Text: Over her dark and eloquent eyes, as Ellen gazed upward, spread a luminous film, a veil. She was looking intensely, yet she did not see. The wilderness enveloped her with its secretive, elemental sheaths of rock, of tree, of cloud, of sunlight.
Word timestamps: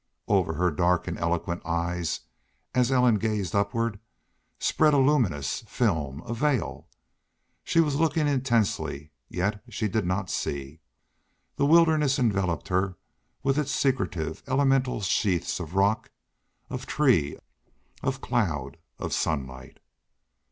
Over 0.27 0.53
her 0.55 0.71
dark 0.71 1.07
and 1.07 1.15
eloquent 1.19 1.63
eyes, 1.63 2.21
as 2.73 2.91
Ellen 2.91 3.19
gazed 3.19 3.53
upward, 3.53 3.99
spread 4.57 4.95
a 4.95 4.97
luminous 4.97 5.61
film, 5.67 6.21
a 6.25 6.33
veil. 6.33 6.87
She 7.63 7.79
was 7.81 7.97
looking 7.99 8.27
intensely, 8.27 9.11
yet 9.29 9.61
she 9.69 9.87
did 9.87 10.07
not 10.07 10.31
see. 10.31 10.79
The 11.57 11.67
wilderness 11.67 12.17
enveloped 12.17 12.69
her 12.69 12.97
with 13.43 13.59
its 13.59 13.71
secretive, 13.73 14.41
elemental 14.47 15.01
sheaths 15.01 15.59
of 15.59 15.75
rock, 15.75 16.09
of 16.67 16.87
tree, 16.87 17.37
of 18.01 18.21
cloud, 18.21 18.77
of 18.97 19.13
sunlight. 19.13 19.77